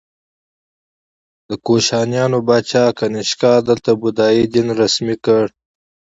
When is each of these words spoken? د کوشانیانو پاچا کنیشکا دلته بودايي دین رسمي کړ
د 1.49 1.51
کوشانیانو 1.65 2.39
پاچا 2.47 2.83
کنیشکا 2.97 3.53
دلته 3.67 3.91
بودايي 4.01 4.43
دین 4.53 4.67
رسمي 4.81 5.15
کړ 5.25 5.43